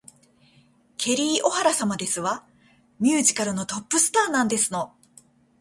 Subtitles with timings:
[0.97, 2.43] ケリー・オハラ様ですわ。
[2.99, 4.95] ミュージカルのトップスターなんですの